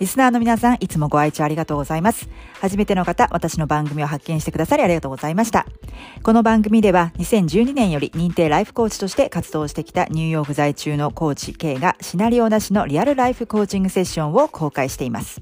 [0.00, 2.28] リスナーの皆さん、いつもご愛聴ありがとうございます。
[2.60, 5.66] 初めての方、私の番組を発見してくださりありがとうございました。
[6.24, 15.40] この番組では、2012年より認定ライフコーチとして活動してきたニューヨーク在中のコーチ K がシナリオなしのリアルライフコーチングセッションを公開しています。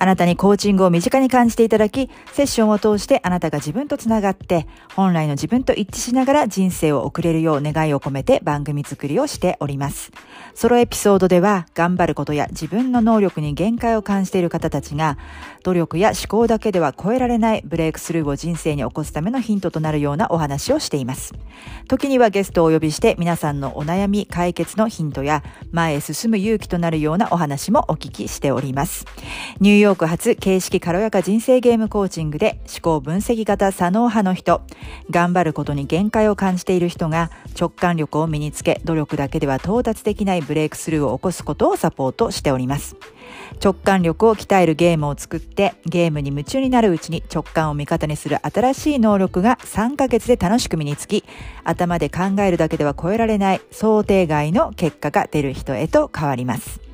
[0.00, 10.12] あなたにコーチングを身近に感じていただき、セッションを通してあなたが自分とつながって、本来の自分と一致しながら人生を送れるよう願いを込めて番組作りをしております。
[10.54, 15.18] ソロエピソードでは、頑張ることや自分の能力に限界を感じている方たちが、
[15.64, 21.34] 努力や思考だけでは超えられないブレイクスルーを人生に起こすためのヒントとなるようなお話をしています。
[21.88, 29.04] 時にはゲストをお呼びして皆さんのお悩み解決のヒントや前へ進む勇気となるようなお話もお聞きしております。
[29.60, 34.62] ニューヨーク発形式軽やか人生ゲームコーチングで思考分析型左脳派の人、
[35.10, 42.96] 頑張ることに限界を感じている人が直感力を身につけ努力だけでは到達できないブレイクスルーを起こすことをサポートしております。
[43.62, 51.24] 直感力を鍛えるゲームを作ってゲームに夢中になるうちに直感を味方にする新しい能力が3ヶ月で楽しく身につき
[51.64, 56.87] 頭で考えるだけでは超えられない想定外の結果が出る人へと変わります。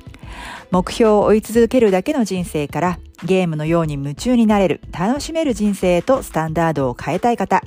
[0.71, 7.61] 目標を追い続けるだけの人生からゲームのように夢中になれる、楽しめる人生へとスタンダードを変えたい方、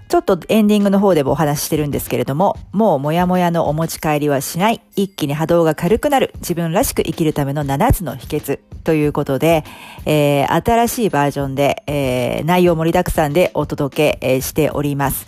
[0.08, 9.64] ちょっとエンディングの方でもお話ししてるんですけれども、もうもやもやのお持ち帰りはしない、一気に波動が軽くなる、自分らしく生きるための7つの秘訣ということで、
[10.06, 15.26] えー、新しいバージョンで、えー、内容盛りだくさんでお届け、しております。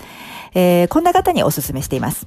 [0.54, 2.26] えー、こんな方にお勧めしています。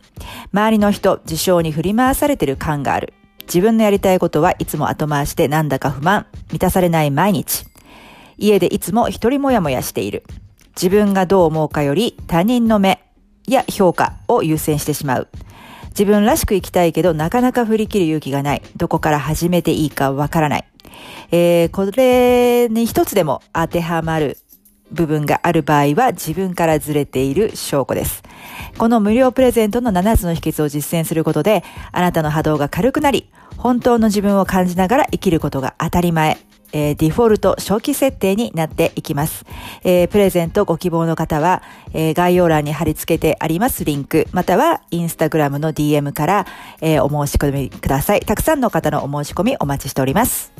[0.53, 3.13] 周りの人、事象に振り回されてる感がある。
[3.45, 7.65] 自分のやりたいことはいつも後回してなんだか不満、満たされない毎日。
[8.37, 10.23] 家でいつも一人もやもやしている。
[10.75, 13.03] 自分がどう思うかより他人の目
[13.47, 15.27] や評価を優先してしまう。
[15.89, 18.61] 自分らしく生きたいけどなかなか振り切る勇気がない。
[18.77, 20.65] どこから始めていいかわからない。
[21.31, 24.37] えー、これに一つでも当てはまる
[24.91, 28.23] 部分がある場合は自分からずれている証拠です。
[28.77, 36.37] この無料プレゼントの7つの秘訣を実践することで、あなたの波動が軽くなり、本当の自分を感じながら生きることが当たり前。
[36.73, 39.45] えー、デフォルト初期設定になっていきます。
[39.83, 41.61] えー、プレゼントご希望の方は、
[41.93, 46.47] えー、概要欄に貼り付けてありますリンク、またはインスタグラムの DM から、
[46.81, 48.21] えー、お申し込みください。
[48.21, 50.51] たくさんの方のお申し込みお待ちしております。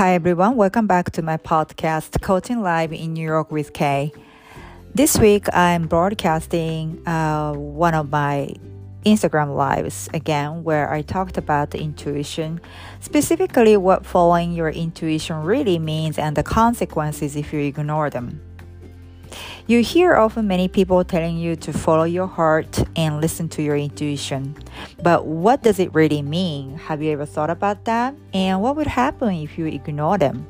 [0.00, 4.12] Hi everyone, welcome back to my podcast, Coaching Live in New York with Kay.
[5.00, 8.52] This week, I'm broadcasting uh, one of my
[9.06, 12.60] Instagram lives again, where I talked about the intuition,
[13.00, 18.42] specifically what following your intuition really means and the consequences if you ignore them.
[19.66, 23.76] You hear often many people telling you to follow your heart and listen to your
[23.76, 24.54] intuition.
[25.02, 26.76] But what does it really mean?
[26.76, 28.14] Have you ever thought about that?
[28.34, 30.46] And what would happen if you ignore them?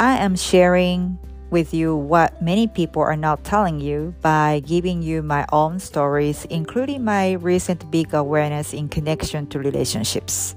[0.00, 1.20] I am sharing
[1.54, 6.44] with you what many people are not telling you by giving you my own stories,
[6.50, 10.56] including my recent big awareness in connection to relationships.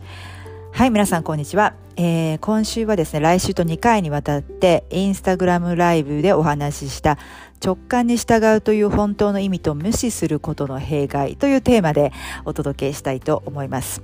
[0.72, 1.74] はい、皆さんこんにちは。
[1.96, 7.18] えー、今週はですね、来週と2回にわたってインスタグラムライブでお話しした
[7.64, 12.12] 直感に従うという本当の意味と無視することの弊害というテーマで
[12.46, 14.02] お届けしたいと思います。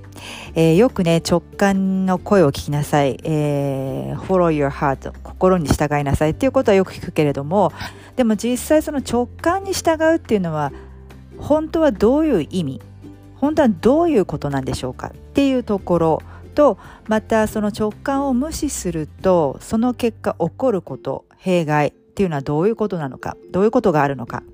[0.54, 7.72] えー、よくね、直感の声を聞きなさい、えー、follow your heart 心に従いなさいっていうことはよく聞くけれども、
[8.16, 10.72] でも実際その直感に従うっていうのは
[11.38, 12.80] 本当はどういう意味
[13.36, 16.22] 本当はどういうことなんでしょうかっていうところ
[16.54, 16.78] と
[17.08, 24.44] またその直感を無視するとその結果起こること弊害っていうのはどういうことなのかどういうことがあるのか。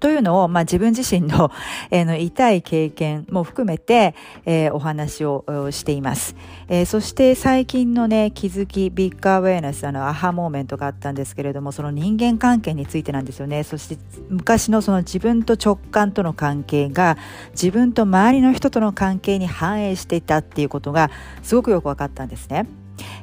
[0.00, 1.50] というのを、まあ、自分自身の,
[1.90, 4.14] えー、の痛い経験も含めて、
[4.46, 6.36] えー、お話をしています、
[6.68, 13.64] えー、そして最近のね気づきビッグアウェイネスあのアハモーメントがあったんですけれどもその人間関係についてなんですよね。
[13.64, 13.98] そして
[14.28, 17.16] 昔のその自分と直感との関係が
[17.50, 21.10] 自分と周りの人との関係に反映していたっていうことが
[21.42, 22.66] すごくよく分かったんですね。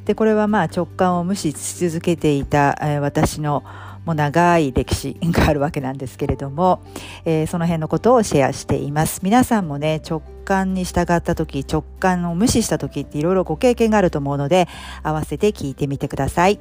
[0.06, 3.64] でこれはまあ直感を無視し続けていた、え私の
[4.06, 6.82] もう長い歴史があるわけなんですけれども、
[7.26, 9.22] えー、その辺のことをシェアしています。
[9.24, 14.68] 皆さんもね直感に従った時直感を無視した時っていろいろご経験があると思うので
[15.02, 16.60] 合わせて聞いてみてください。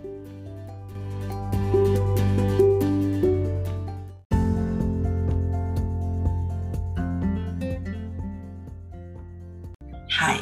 [10.16, 10.40] はい、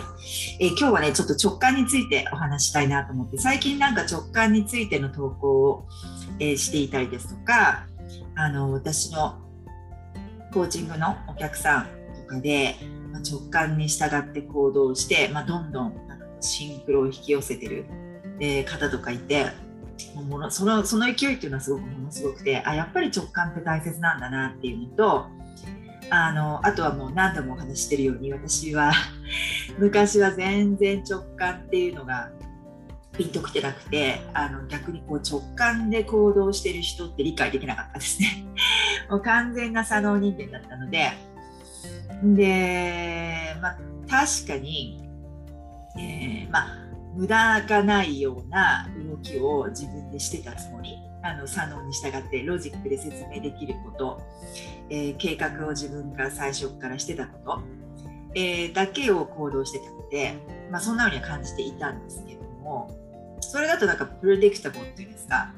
[0.59, 5.87] えー、今日はねちょっと直感についてお話したいなと思って最近なんか直感についての投稿を
[6.39, 7.87] えしていたりですとか
[8.35, 9.39] あの私の
[10.53, 12.77] コーチングのお客さんとかで、
[13.11, 15.95] まあ、直感に従って行動して、まあ、どんどん
[16.41, 17.87] シンクロを引き寄せてる、
[18.41, 19.47] え方とかいて
[20.15, 25.27] ものそのその勢いっていうのはすごくものすごくてあやっぱり直感って大切なんだなっていうのと
[26.11, 28.93] あのあとはもう何度もお話してるように私は
[29.79, 32.31] 昔は全然直感っていうのが
[33.17, 38.45] ピンときてなくてあの逆にこう直感で行動してる人って理解できなかったですね。
[39.11, 41.13] もう完全な左脳人間だったので。
[42.23, 43.79] で、まあ、
[44.09, 45.03] 確かに、
[45.99, 46.83] えー、まあ、
[47.15, 50.97] 無駄がないような動きを自分でしてたつもり。
[51.23, 54.21] あの左脳に従ってロジックで説明できること、
[54.91, 57.61] えー、計画を自分から最初からしてたこと、
[58.35, 60.35] えー、だけを行動してたので、
[60.71, 63.03] まあ、そんなようには感じていたんですけども。
[63.43, 65.53] それだとなんかプレディクタブルっていうんですか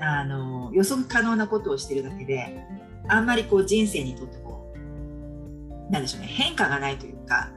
[0.00, 2.64] あの予測可能なことをしてるだけで
[3.06, 7.50] あんまりこう人生にとってこうなんでしょうね変化がないというか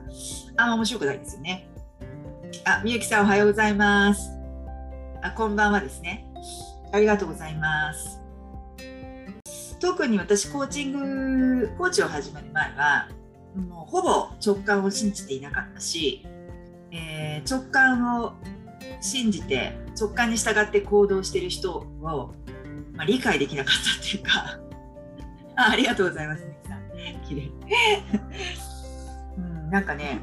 [0.57, 1.67] あんま面白くないですよね。
[2.65, 4.29] あみゆきさんおはようございます。
[5.21, 6.30] あこんばんはですね。
[6.91, 8.19] ありがとうございます
[9.79, 13.09] 特に私コーチングコーチを始める前は
[13.55, 16.25] もうほぼ直感を信じていなかったし、
[16.91, 18.33] えー、直感を
[19.01, 22.33] 信じて直感に従って行動してる人を、
[22.93, 24.59] まあ、理解できなかったっていうか
[25.55, 26.81] あありがとうございます、ね、さん。
[27.27, 27.51] 綺麗
[29.37, 30.21] うん、なんかね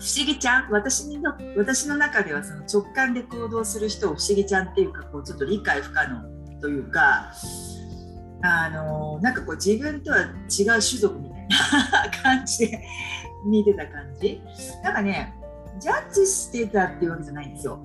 [0.00, 0.70] 不思議ちゃん？
[0.70, 6.22] 私の私の中ではその直感で行動する人を不思議ちゃんっていうかこうちょっと理解不可能
[6.58, 7.32] というか
[8.42, 12.82] あのなんかこう自分とは違う種族みたいな 感じで
[13.44, 14.40] 見てた感じ
[14.82, 15.34] なんかね
[15.78, 17.78] ジャッジしてたっていうわけじゃないんですよ。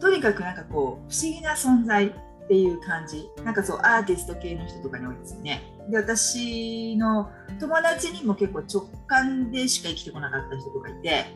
[0.00, 2.12] とにかくなんかこう不思議な存在っ
[2.48, 5.62] ていう感じなんかそうアーティスト系の人とかに多いですよね。
[5.90, 11.26] で私の友達にも結構直感でしか生きてこなかった人とかいて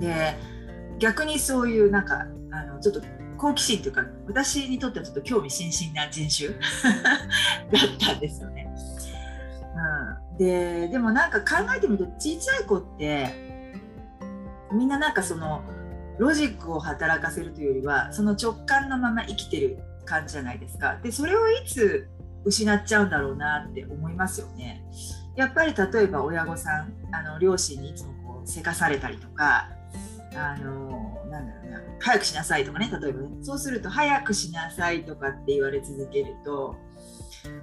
[0.00, 0.36] で
[0.98, 3.02] 逆にそういうなんかあのちょっと
[3.36, 8.68] 好奇心というか私にとってはちょっと興味津々な人種 だったんですよね。
[10.30, 13.32] うん、ででもなんか考えてみると小さい子って
[14.72, 15.62] みんななんかその
[16.18, 20.98] ロジックを働かせるというよりはその直感のまま生きてる感じじゃないですか。
[21.02, 22.08] でそれをいつ
[22.44, 24.84] 失っちゃうんだろうなって思いますよね。
[25.36, 28.12] やっぱり例えば親御さんあの両親にいつも
[28.48, 29.68] せかされたりとか
[30.34, 33.28] あのなんだろうな早くしなさいとかね例えばね。
[33.42, 36.76] そうすると早くしなさいとかって言われ続けると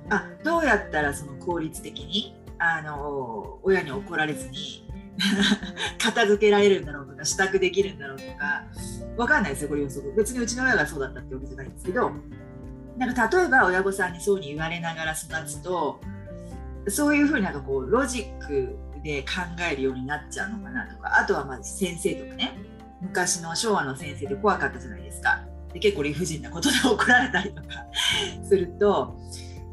[0.09, 4.87] あどうやったらその効率的にあの親に怒られずに
[5.99, 8.63] 片付けられるんだろうとか支度できるんだろうとか
[9.17, 10.13] 分かんないですよこれ予測。
[10.15, 12.11] 別にうちの親がそうだったってわけじゃないんですけど
[12.97, 15.99] なんか例えば親御さんにそうに言われながら育つと
[16.87, 22.57] そういうふうになんかこうロジックで考えるようになっちゃうのかなとかあとはまず先生とかね
[23.01, 25.43] 昔の昭和の先生って怖かったじゃないですか。
[25.71, 27.85] で結構理不尽なことで怒られたりとか
[28.43, 29.15] すると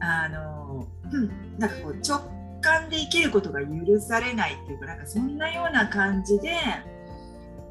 [0.01, 2.21] あの、うん、なんかこう直
[2.61, 6.51] 感で生きることが許されないっていうかなんかそんなような感じで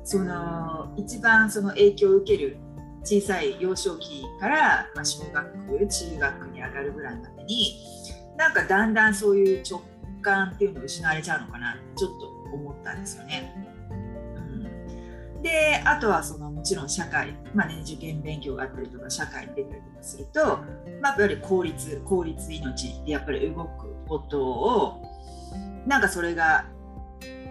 [0.04, 2.58] その一番その影響を受ける
[3.04, 7.76] 小さい幼少期から、まあ、小学中学に上がるぐらいまでに
[8.38, 9.82] なんかだんだんそういう直
[10.22, 13.54] 感っていうのを失われちゃうのかなってちょっと思ったんですよね。
[15.36, 20.60] うん、であとはそのもちろん社会、まあね、受験勉強があったりとか社会に出たりとかすると、
[21.02, 25.02] まあ、やっぱり効率効率命でやっぱり動くことを
[25.88, 26.66] なんかそれが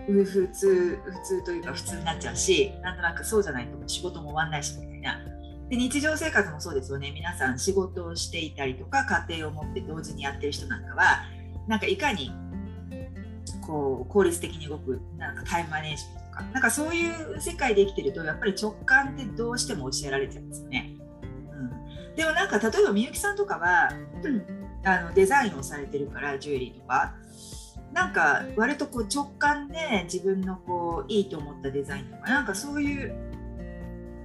[0.07, 5.21] 普通普通というか普通になっちゃうしなんとなくそうじゃないと仕事も終わんないしみたいな。
[5.69, 7.13] で日常生活もそうですよね。
[7.13, 11.23] 皆さん仕事をしていたりとか家庭を持って同時にやってる人なんかは
[11.69, 12.33] なんかいかに
[13.61, 16.43] こう効率的に動くなんかタイムマネージメントとか。
[16.53, 20.97] なんかそういう世界で生きてるとやっぱり直感ってどうしても教えられちゃうんですよね。
[21.53, 23.93] うん、でもなんか例えばみゆきさんとかは、
[24.23, 24.43] うん、
[24.85, 27.15] あのデザインをされてるからジュエリーとか。
[27.93, 32.31] なんか割とこう直感で自分のこういいと思ったデザインとか。
[32.31, 33.31] なんかそういう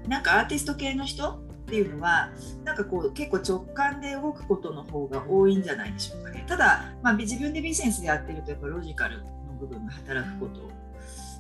[0.08, 2.30] なんかアーティスト系の人っていうのは
[2.64, 6.46] なんかこう結構直感で動くことの方が多いんじゃないでしょうかね。
[6.48, 9.26] ただ、まあ、自分でビジネスでやってるとやっぱロジカルの
[9.60, 10.62] 部分が働くこと。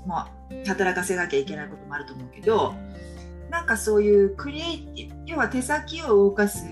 [0.07, 0.29] まあ、
[0.67, 2.75] 働かせなきゃいけないこともあると思うけど
[3.49, 6.63] なんかそういうクリエイティブ要は手先を動かす。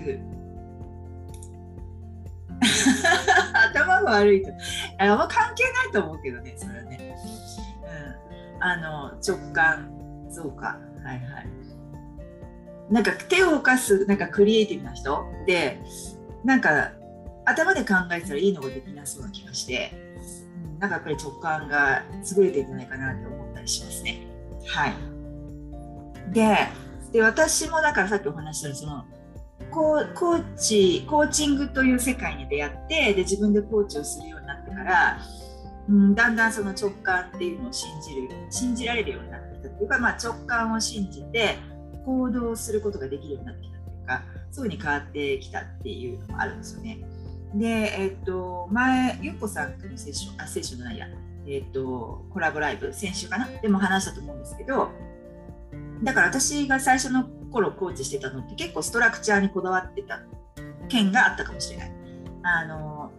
[3.52, 4.50] 頭が悪いと。
[4.98, 7.16] あんま関係ないと思うけどねそれはね、
[8.56, 9.90] うん、あの直感
[10.30, 10.78] そうか。
[11.04, 11.63] はいはい。
[12.90, 15.80] なんか手を動かすなんかクリエイティブな人で
[16.44, 16.92] なんか
[17.44, 19.92] 頭で考えてたらいいのができなそうな気がして、
[20.74, 22.02] うん、なんかやっぱり直感が
[22.36, 24.26] 優れてるんじゃないかなと思ったりしますね。
[24.66, 24.94] はい、
[26.32, 26.56] で
[27.12, 29.04] で私もだからさっきお話したその
[29.70, 35.18] コーチコーチングという世界に出会ってで自分でコーチをするようになってから、
[35.88, 41.56] うん、だんだんその直感っていうのを信じる信じられるようになってきたというか、まあ、直感を信じて
[42.04, 46.98] 行動することができるようになってきたというかそういうに変わってきたっていうのもあるんですよね。
[47.54, 47.66] で、
[47.98, 51.06] えっと、前、ゆっこさんとのセッション、あ、セッションじゃないや、
[51.46, 53.46] えっと、コラボライブ、先週かな？
[53.62, 54.90] でも話したと思うんですけど、
[56.02, 60.22] だから私が最初の頃コーチしてたのって結構ストラクチャーにこだわってた
[60.88, 61.92] 件があったかもしれない。
[62.42, 63.12] あの、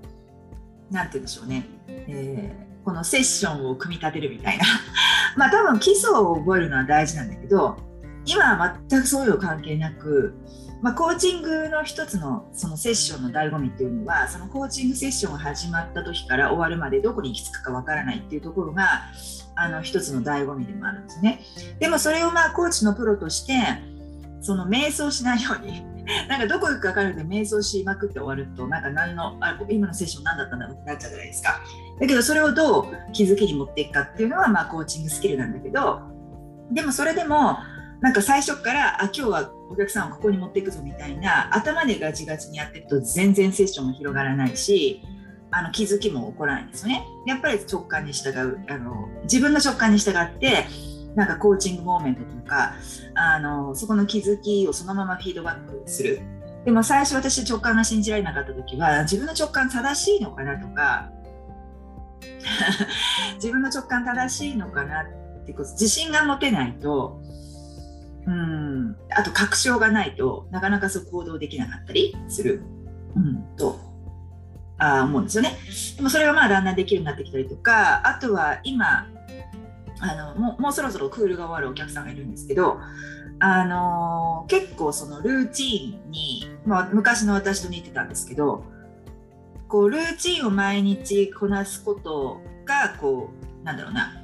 [0.92, 1.66] なんて言うんでしょうね。
[1.88, 4.66] えー、このセッションを組み立てるみたいな。
[5.38, 7.78] まあ多分基礎を覚えるのは大事なんだけど、
[8.26, 10.36] 今は全くそういう関係なく、
[10.82, 19.04] まあ、コーチングの一つのそのセッションの醍醐味っていうのはそのコーチングセッションが始まった時から終わるまでどこに行き着くかわからないっていうところが
[19.56, 21.42] あの一つの醍醐味でもあるんですね。
[21.80, 23.54] でもそれをまあコーチのプロとして
[24.42, 25.86] その瞑想しないように
[26.30, 31.60] なんかどこ行くか分からなくて瞑想しまくって終わるとなんか何のあ今のセッション何だったんだろうってなっちゃうじゃないですか。
[32.00, 36.02] だけどそれをどう気づきに持っていくかっていうのはまあコーチングスキルなんだけど
[36.72, 37.58] でもそれでも
[38.02, 45.02] なんか最初からあ今日はお客さんをここに持っていくぞみたいな頭でガチガチにやってると全然セッションも広がらないし
[45.52, 47.06] あの気づきも起こらないんですよね。
[47.26, 50.66] やっぱり直感に従うあの自分の直感に従って
[51.16, 52.74] なんかコーチングモーメントとか
[53.16, 56.22] あのそこの気づきをそのままフィードバックする。
[56.66, 61.12] でも最初私直感が信じられなかった時は自分の直感正しいのかなとか
[63.36, 67.22] 自分の直感正しいのかなってこと自信が持てないと
[68.28, 72.62] うんあと確証がないとなかなかそう行動できなかったりする、
[73.16, 73.80] うん、と
[74.78, 75.58] あ思うんですよね。
[75.96, 79.08] でもそれがまあだんだんできるようになってきたりとかあとは今
[80.00, 82.80] あのももうそろそろクールが終わるお客さんがいるんですけど
[83.40, 88.66] あの結構そのルーチンに、まあ、昔の私と似てたんですけど
[89.68, 93.30] こうルーチンを毎日こなすことがこ
[93.62, 94.22] うなんだろうな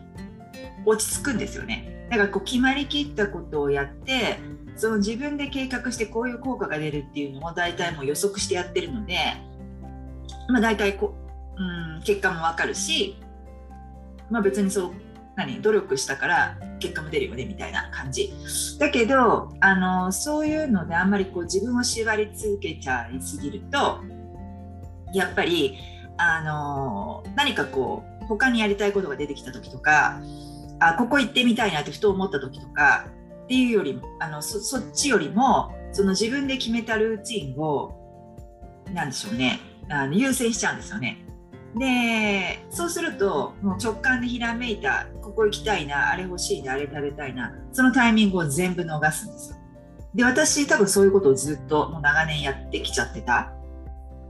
[0.86, 2.01] 落ち着くんですよね。
[2.12, 4.38] だからこう決まりきったことをやって
[4.76, 9.16] その自分で計画してこういう効果が出るっていうのを大体もう予測してやってるので、
[10.50, 11.16] まあ、大体こ
[11.58, 13.16] う、うん、結果も分かるし、
[14.30, 14.92] まあ、別にそう
[15.38, 18.34] 何努力したから結果も出るよねみたいな感じ。
[18.78, 24.02] だけどあのそういうのであんまりこう自分を縛り続けちゃいすぎると
[25.14, 25.78] やっぱり
[26.18, 30.22] あの何かこう他にやりたいことが出てきた時とか
[30.82, 33.06] あここ行ってみたいなってふと思った時とか
[33.44, 37.94] っていうよりもあのそっちよりもその自分で決めたルーチンを
[38.92, 39.60] 何でしょうね
[39.90, 41.26] あの優先しちゃうんですよね。
[41.78, 49.58] でそうするともう直感でひらめいたここ行きたいなあれ欲しいなあれ食べたいなそのタイミングを全部逃すんですよ。
[50.14, 53.54] で私多分そういうことをずっともう長年やってきちゃってた。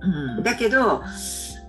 [0.01, 1.01] うん、だけど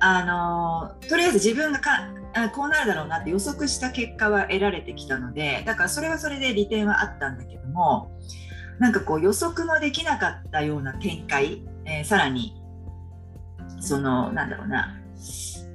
[0.05, 8.11] あのとりあえず自分がかあこうなるだろうなって予測した結果は得られてきたのでだからそれはそれで利点はあったんだけども
[8.81, 12.61] なんかこう予測のできなかったような展開、えー、さらに
[13.79, 14.99] そのなんだろうな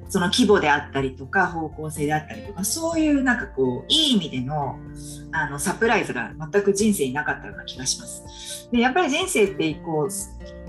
[0.09, 4.77] その規模であったりとか方向性であったりとかそういうなんかこういい意味での
[5.31, 8.69] あのサプライズが全く人生になかったような気がします。
[8.71, 10.11] でやっぱり人生ってこう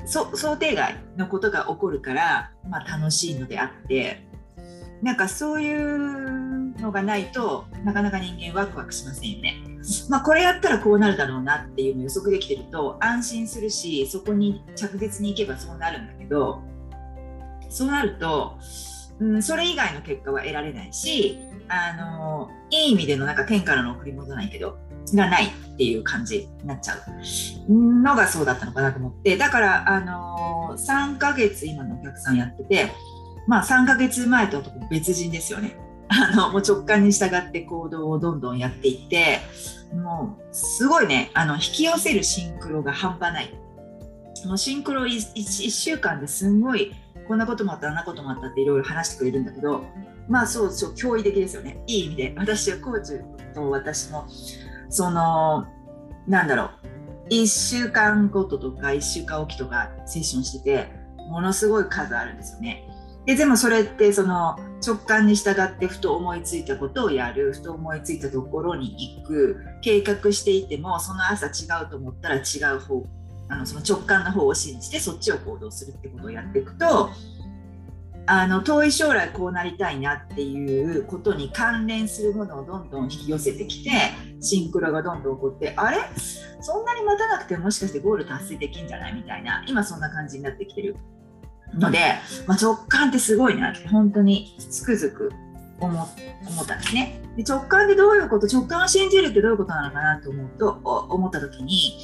[0.08, 4.26] 想定外のことが起こるから、まあ、楽しいのであって
[5.02, 9.56] なんかそういうのがないとなかなか人間ワクワクしませんよね。
[10.08, 16.62] まあ、これやったらこうなるだろうなっていうのを予測できてると安心するしそこに着実にいけばそうなるんだけど
[17.68, 18.58] そうなると、
[19.20, 21.38] うん、それ以外の結果は得られないし
[21.68, 24.78] あのいい意味でのなんか天からの贈り物ないけど
[25.16, 29.36] がないっていう感じになっちゃうのがそうだったのかなと思って。
[29.36, 32.92] だからあの3ヶ月今のお客さんやってて
[33.46, 35.76] まあ3ヶ月前と別人ですよね。
[36.08, 39.40] あのもう直感に従って行動をどんどんやっていって
[39.94, 43.54] もうすごいねあの引き寄せるシンクロが半端ない。
[44.46, 46.94] もうシンクロ 1, 1週間ですんごい
[47.26, 49.84] こんなこともあったあんなこともあったっていろいろ話してくれるんだけど
[50.28, 51.82] まあそうそう驚異的ですよね。
[51.86, 53.20] いい意味で私はコーチ
[53.54, 54.26] と私も
[54.88, 55.66] その
[56.26, 60.92] なんだろう1週間ごととか1週間おきとかセッションしてて
[61.30, 62.88] ものすごい数あるんですよね。
[63.26, 72.40] ででもそれってその直感に従ってふと思いついたことをやるふと思いついたところに行く計画していてもその朝違うと思ったら違
[72.74, 73.06] う方
[73.50, 77.10] あのその直感の方を信じてそっちを行動するってことをやっていくと
[78.30, 83.90] あの遠い将来こうなりたいなっていうことに関連するものをどんどん引き寄せてきて
[84.40, 85.96] シンクロがどんどん起こってあれ？
[86.60, 89.14] そんなに待たなくてももしかしてゴール達成できんじゃない？
[89.14, 89.64] みたいな。
[89.66, 90.96] 今そんな感じになってきてる
[91.74, 91.98] ので、
[92.46, 95.32] まあ、直感ってすごいなって本当につくづく
[95.80, 97.22] 思思ったんですね。
[97.34, 101.98] で直感ってどういうこと直感を信じるってどういうことなのかなと思うと思った時に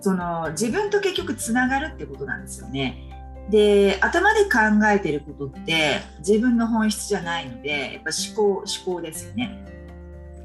[0.00, 3.10] その自分と結局つながるってことなんですよね。
[3.50, 9.64] で頭で考えてることって自分の本質じゃないのでやっぱ思考思考ですよね。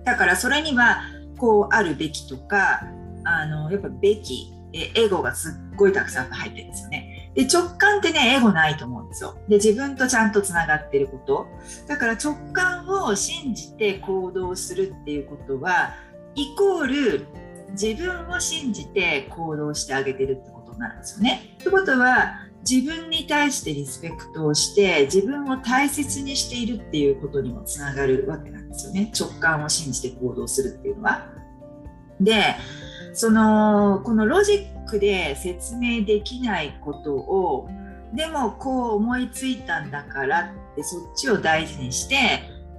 [0.04, 1.02] だからそれには
[1.38, 2.84] こうあるべきとか
[3.24, 7.32] あのやっぱべきエゴがすっごいたくさん入ってるんですよね。
[7.36, 9.38] で直感ってねエゴないと思うんですよ。
[9.48, 11.48] で自分とちゃんとつながってること。
[11.88, 15.94] だから直感を信じて行動するっていうことは
[16.36, 17.28] イコール
[17.72, 21.56] 自分を信じて行動してあげてるってことになるんですよね。
[21.60, 31.28] ってことは自分に対してリスペクトをして自分を大切にしているっていうことにもつながるわけなんですよね直感を信じて行動するっていうのは。
[32.20, 32.56] で
[33.14, 37.70] そのこのロジックで説明できないことを
[38.14, 42.16] でもこう思いついたんだからってそっちを大事にして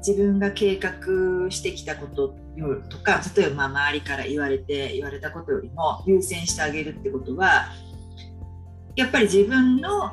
[0.07, 2.35] 自分が計画してきたこと
[2.89, 7.67] とか例えばま周りから言われて言われたことよりも優先してあげるってことは
[8.97, 10.13] やっぱり自分の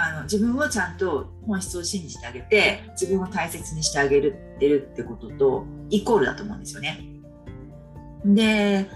[0.00, 7.04] あの自分をちゃんと本質を信じてあげて自分を大切にしてあげるってるってこととイコールだと思うんですよね。
[8.24, 8.88] で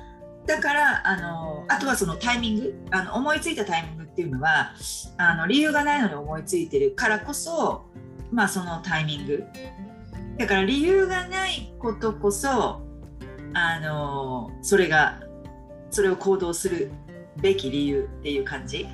[0.47, 4.73] だからあのあとはそのタイミングあの思いついたタイミングっていうのは
[5.17, 7.85] あの理由がないのに思いついてるからこそ、
[8.31, 9.45] まあ、そのタイミング
[10.39, 12.83] だから理由がないことこそ
[13.55, 15.21] あのそれが
[15.91, 16.91] それを行動する
[17.41, 18.89] べき理由っていう感じ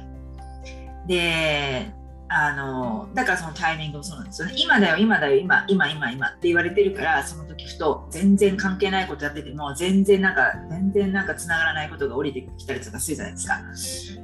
[1.08, 1.90] で
[2.30, 13.60] あのだからそのタイミングもそうなんですよね今だよ今だよ今今今今って言われてるからその時ふと全然関係ないことやってても全然なんか全然なんかつながらないことが降りてきたりとかするじゃないですか。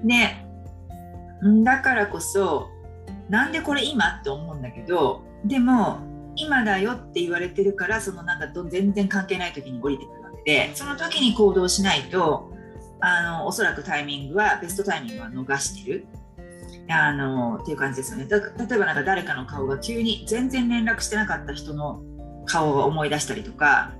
[0.05, 0.45] で
[1.65, 2.69] だからこそ
[3.31, 5.99] なんでこれ今って思うんだけどでも
[6.37, 12.51] 今だよって言われてるからそのなんか全然関係ない時に降りてくるわけでその時に行動しないと
[13.01, 16.07] あのおそらくタイミングはベストタイミングは逃してる
[16.89, 22.03] あのっていう感じですよね例えばなんか誰かの顔が急に全然連絡してなかった人の
[22.47, 23.95] 顔を思い出したりとか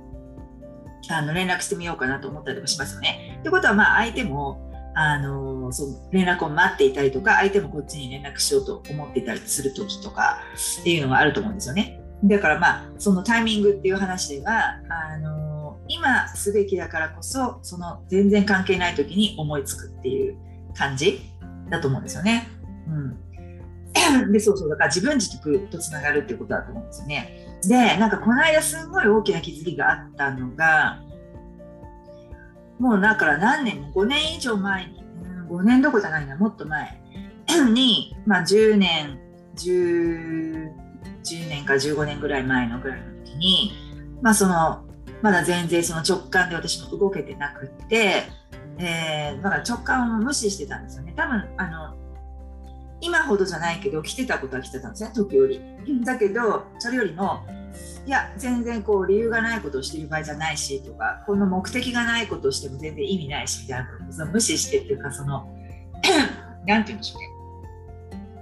[1.09, 3.37] あの連絡してみようかなと思ったりとかしますよね。
[3.39, 10.39] ってことはまあ相手もあのその連絡を待っていたりとか相手もこっちに連絡しようと思っていたりする時とか
[10.81, 12.01] っていうのがあると思うんですよね。
[12.23, 20.37] だからまあそのタイミングっていう話ではあの今すべきだからこそその全然関係ない時に思いつくっていう
[20.73, 21.21] 感じ
[21.69, 22.47] だと思うんですよね。
[22.87, 24.69] うん、でそうそう。
[24.69, 27.59] だから自分軸とつながるっていうことだと思うんですよね。
[27.63, 31.01] でなんかこの間すごい大きな気づきがあったのが
[32.77, 35.03] もうだから何年も5年以上前に、
[35.49, 37.01] うん、5年どころじゃないなもっと前
[37.73, 39.19] に、まあ、10年
[39.55, 40.69] 10,
[41.23, 43.71] 10年か15年ぐらい前のぐらいの時に、
[44.21, 44.83] まあ、その
[45.21, 48.23] まだ全然その直感で私も動けてなくって
[48.77, 51.13] えー、だから直感を無視してたんですよね。
[51.15, 51.95] 多分あの
[53.01, 55.61] 今ほどじゃないけど来てたことは来てたんですね時より
[56.03, 57.43] だけどそれよりも
[58.05, 65.47] いや全然こう理由がないことをしている場合じゃないしとかこの目的がないことをしても全然意味ないしみたいなその無視してっていうかその
[66.67, 67.35] 何て言うんでしょうね。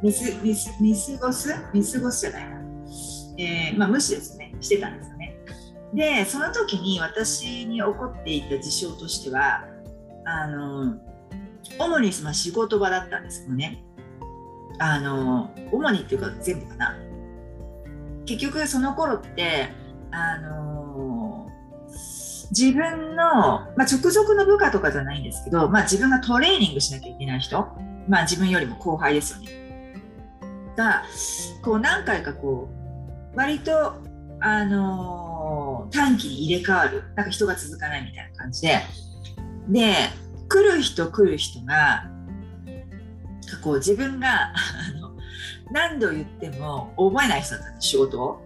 [0.03, 1.49] 見す見す見過ごす？
[1.73, 2.61] 見過ごすじゃないな、
[3.37, 4.53] えー、まあ、無視ですね。
[4.59, 5.37] してたんですよね。
[5.93, 9.63] でその時に私に起こっていた事象としては
[10.25, 10.95] あの
[11.79, 13.83] 主にまあ仕事場だったんですけどね
[14.79, 16.95] あの主にっていうか全部かな。
[18.25, 19.69] 結局その頃って
[20.11, 21.49] あの
[22.51, 27.67] 自分の、まあ、直属の部下とかじゃないんですけど、まあ、自分がトレーニングしなきゃいけない人、
[28.07, 29.63] まあ、自分よりも後輩ですよね。
[30.75, 31.03] が
[31.63, 32.69] こう何回かこ
[33.33, 33.95] う割と
[34.39, 37.03] あの短期に入れ替わる。
[37.15, 38.79] なんか人が続かないみたいな感じで。
[39.69, 39.93] で
[40.49, 42.05] 来る人来る人が
[43.61, 44.53] こう自分が
[45.71, 48.41] 何度言っても覚えない人だったんです仕事を。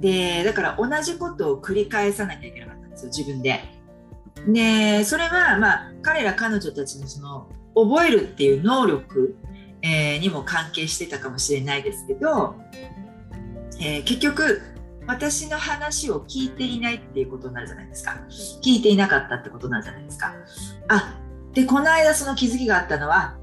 [0.00, 3.60] でだから同じことを繰り返さなきゃいけなかったんですよ自分で。
[4.48, 9.36] でそれはまあ彼ら彼女たちのその覚えるっていう能力、
[9.82, 12.56] えー、にも関係してたかもしれないですけど、
[13.80, 14.62] えー、結局
[15.06, 18.18] 私の話を聞いていないっていうことになるじゃないですか
[18.62, 20.34] 聞いていなかったってことになるじゃないですか
[20.88, 21.18] あ
[21.52, 23.36] でこの間その気づきがあったのは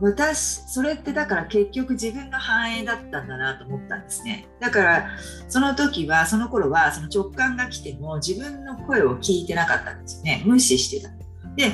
[0.00, 4.46] 私それってだから結局自分の反映だったんだなと思ったんですね。
[4.60, 5.10] だから
[5.48, 10.42] その時はその頃はその直感が来ても自分の声を聞いてなかったんですよね。
[10.44, 11.10] 無視してた。
[11.56, 11.72] で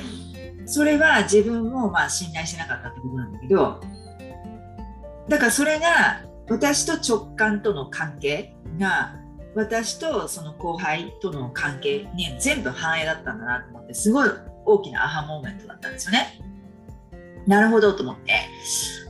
[0.66, 3.80] それは自分をまあ信頼してなかったってことなんだけど
[5.28, 9.16] だからそれが私と直感との関係が
[9.54, 14.30] 私とその後輩との関係に全部反映だったんだなと思ってすごい
[14.64, 16.51] 大きなアハモーメントだったんですよね。
[17.46, 18.32] なるほどと思って。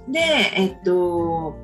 [0.08, 0.20] で、
[0.54, 1.56] えっと、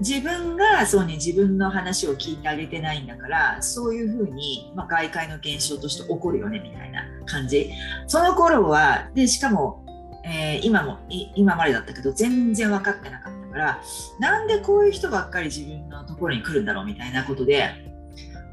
[0.00, 7.70] 自分がそうに自分の話を聞いてあげてないんだからそういうふうに、まあ、外界の現象として起こるよねみたいな感じ
[8.08, 9.84] その頃はでしかも、
[10.24, 10.98] えー、今も
[11.36, 13.82] 今までだったけど全然分かってなかったから
[14.18, 17.70] なんでこういう人ばっかり自分のところに来るんだろうみたいなことで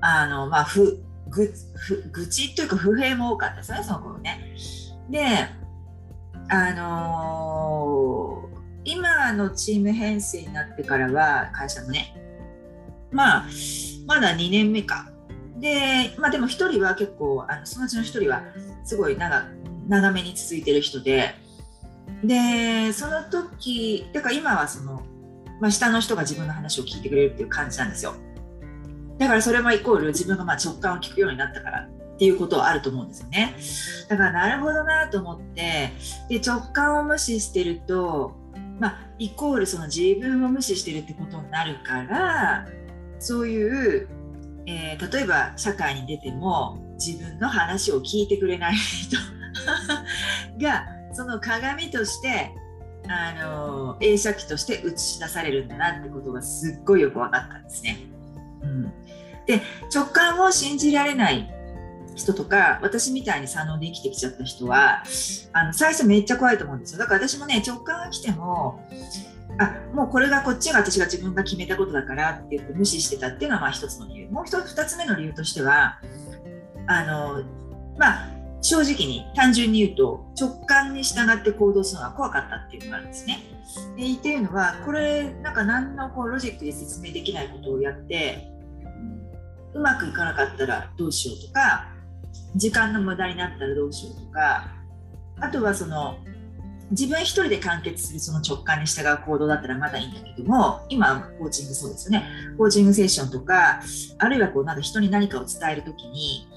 [0.02, 1.52] あのまあふぐ
[2.12, 4.56] 愚痴というか不平も多かったですねその頃ね
[5.10, 5.48] で
[6.54, 12.14] あのー、今のチーム編成になってからは会社のね
[13.10, 13.46] まあ
[14.06, 15.10] まだ2年目か。
[15.60, 18.44] でまあでも1人は結構あのそのうちの1人は
[18.84, 19.46] すごい長
[19.88, 21.36] 長めに続いてる人で。
[22.24, 25.02] でその時だから今はその、
[25.62, 28.14] まあ、下の人が自分の話を聞いてくれるっていう感じなんですよ。
[29.18, 31.88] だからそれもイコール自分がまあ直感を聞くようになったから。
[32.22, 33.56] っていうことはあると思うんですよね。
[34.08, 35.92] だからなるほどなと思って
[36.30, 38.36] で直感を無視してると、
[38.80, 42.68] まあ、イコールその自分を無視してるってことになるから
[43.18, 44.08] そういう、
[44.68, 49.18] えー、例えば社会に出ても自分の話を聞いてくれない 人
[50.64, 52.52] がその鏡として
[53.08, 57.98] あの映写機として映し出されるんだなってことがすっごいよく分かったんですね。
[58.62, 58.84] うん、
[59.48, 61.61] で直感を信じられない
[62.22, 65.04] 人とか私みたいに左脳で生きてきちゃった人は
[65.54, 68.88] あの最初めっちゃ怖いと思うんですよだから私もね直感が来ても
[69.58, 76.00] あもうこれがこっちが私が自分が決めたことだからって言って無視してたっていうのはまあ一つの理由もう一つ二つ目の理由としては
[76.88, 77.44] あの
[77.98, 83.40] まあ正直に単純に言うと直感に従って行動するのが怖かったっていうのがあるんですね。
[83.98, 88.52] でっていうのはこれなんか何のこうロジックで説明できないことをやって
[89.74, 91.91] うまくいかなかったらどうしようとか
[92.56, 94.72] 時間の無駄になったらどうしようとか
[95.40, 96.18] あとはその
[96.92, 102.28] 自分一人で完結するその直感に従う行動だったらまだいいんだけども今コーチングそうですよね。
[102.58, 103.82] コーチングセッションとか
[104.18, 106.48] あるいはこうなんか人に何かを伝える時に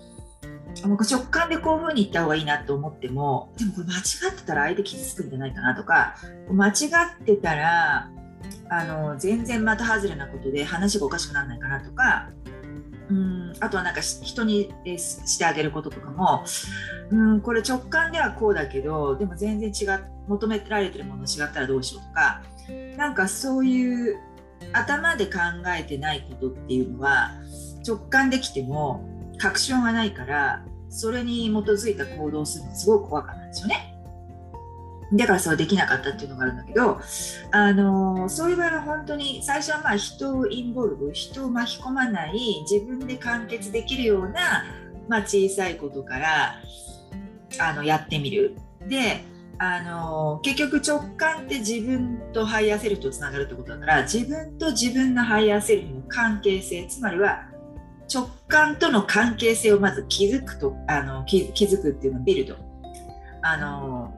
[0.85, 6.17] もう直感でこういうふうに言った方がいいなと思ってもでもこれ間違ってたら相手傷つくんじゃないかなとか
[6.51, 8.11] 間違ってたら
[8.71, 12.31] あの全然的外れなことで話がおかしくならないかなとか
[13.11, 16.45] うんあとはなんか人にしてあげることとかも
[17.11, 22.43] うんこれ直感ではこうだけどでも全然違う求められてるもの違ったらどうしようとか
[22.97, 24.17] なんかそういう
[24.73, 25.41] 頭で考
[25.79, 27.33] えてないことっていうのは
[27.87, 29.07] 直感できても
[29.39, 33.94] 確証がないからそれに基づいた行動をするのすごく怖かったんですよね。
[35.13, 37.01] だからそうできなかったっていうのがあるんだけど、
[37.51, 44.65] あのそういう場合は本当に最初はまあ人をインボルブ人を巻き込まない自分で完結できるような、
[45.09, 46.61] まあ、小さいことから
[47.61, 48.57] あのやってみる。
[48.89, 49.23] で
[49.59, 57.47] あの結局直感って自分と higher self とつながるってことだから自分と自分の higher self の関係性つまりは
[58.13, 62.57] 直感との関係性をまず築くとあの築築くっていうのを build
[63.43, 64.13] あの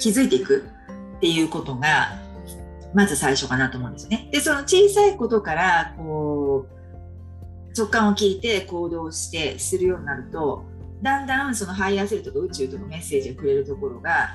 [0.00, 0.64] 築いていく
[1.18, 2.18] っていうことが
[2.94, 4.28] まず最初かなと思うんですね。
[4.32, 6.80] でその小さいことからこう
[7.76, 10.64] 直感を聞いて行動してするようになると
[11.02, 14.30] だんだんその higher self とか宇宙とかメッセージをくれるところが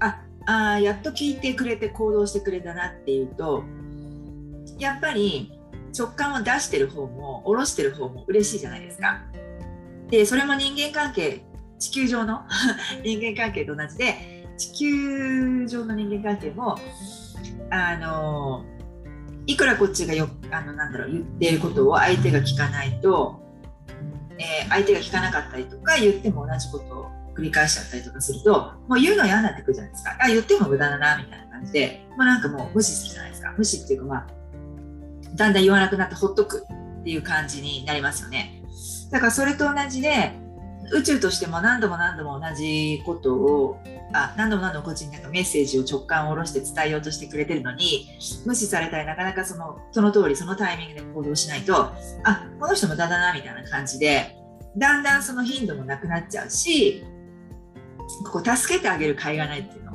[0.00, 3.64] ああやっと聞いてくれて行動してくれたなっていうと
[4.78, 5.52] やっぱり
[5.96, 9.22] 直感を出してる方も下ろしてる方も嬉しいじゃないですか。
[10.08, 11.42] でそれも人間関係
[11.78, 12.42] 地球上の
[13.04, 16.78] 人間関係と同じで地球上の人間関係も
[17.70, 18.64] あの
[19.46, 23.48] いくらこっちがよあのなんだろう言っていることを相手が聞かないと
[24.38, 30.16] えー、相手が聞かなかったりとか言っても同じことを繰り返しちゃったりとかするともう言うの嫌になってくるじゃないですか。
[30.20, 33.54] あ言っても無駄だなみたいな感じで、まあ、なんかもう無視するじゃないですか。
[33.56, 34.26] 無視っていうかまあ
[35.34, 36.64] だんだん言わなくなってほっとく
[37.00, 38.62] っていう感じになりますよね。
[39.10, 40.32] だからそれと同じで
[40.92, 43.80] 宇宙としても何度も何度も同じことを
[44.12, 48.08] あ何度も何度もこっちになんかメッセージを直感を下ろして伝えようとしてくれてるのに
[48.46, 51.76] 無視されたりなかなかそのその通りそのタイミングで行動しないと
[52.24, 54.34] あこの人もだだなみたいな感じで
[54.76, 57.04] だんだんその頻度もなくなっちゃうし
[58.24, 59.87] ここ助けてあげる甲斐がないっていうの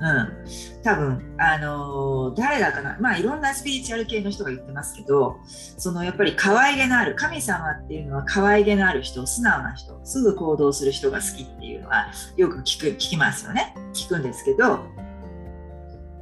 [0.00, 13.74] うん、多分、あのー、誰だかな、まあ、いろんなスピリチュアル系の人が言ってますけど、そのやっぱり可愛げのある、神様っていうのは可愛げのある人、素直な人、すぐ行動する人が好きっていうのはよく聞く聞きますよね。
[13.94, 14.78] 聞くんですけど、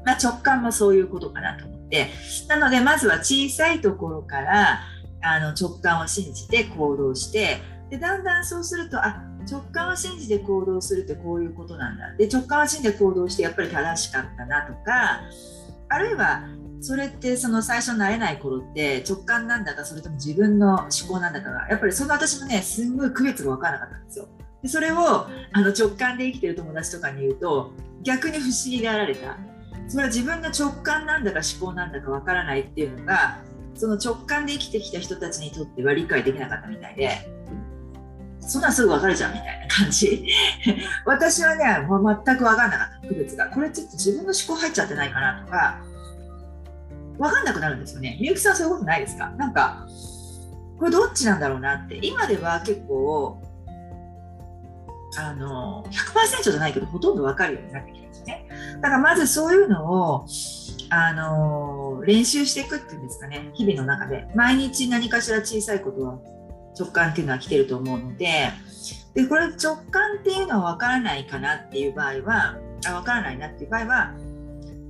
[0.04, 2.08] まあ、直感もそういうことかなと思って、
[2.48, 4.80] なので、まずは小さいところから
[5.22, 7.58] あの直感を信じて行動して、
[7.90, 12.14] でだんだんそうすると、あ直感を信じて行動するってこういうことなんだ。
[12.16, 15.20] で直感を信じて行動してやっぱり正しかったなとか
[15.88, 16.44] あるいは
[16.80, 24.28] それってその最初慣れない頃って直感なんだかそれとも自分の思考なんだかがやっぱりその私もねすんごい区別が分からなかったんですよ。
[24.62, 24.98] でそれを
[25.52, 29.38] あの直感で生きてる友達とかに言うと逆に不思議であられた。
[29.88, 33.40] それは自分の直感なんだか思考なんだか分からないっていうのが
[33.74, 37.41] その直感で生きてきた人たちにとっては理解できなかったみたいで。
[38.44, 40.26] そんなすぐ別れちゃうみたいな感じ。
[41.06, 43.46] 私はねもう全く分かんなかった区別が。
[43.48, 45.78] これちょっと自分の思考入っちゃってないかなとか
[47.18, 48.18] 分かんなくなるんですよね。
[48.20, 49.30] みゆきさんそういうことないですか？
[49.38, 49.86] なんか
[50.78, 51.98] これどっちなんだろうなって。
[52.02, 53.40] 今では結構
[55.18, 58.48] あの100%じゃないけどほとんど分かるようになってきたんですね。
[58.80, 60.26] だからまずそういうのを
[60.90, 63.50] あの練習していくっていうんですかね。
[63.54, 64.26] 日々の中で。
[64.34, 66.18] 毎日何かしら小さいことは
[66.78, 68.50] 直感っていうのは来てると思うので
[69.14, 72.56] でこれ直感っていうのは分からないかなっていう場合は
[72.86, 74.14] あ分からないなっていう場合は、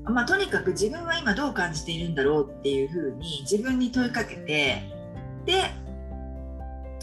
[0.05, 4.83] まあ、とにかく自分は今どう感じているんだろうっていうふうに自分に問いかけて
[5.45, 5.71] で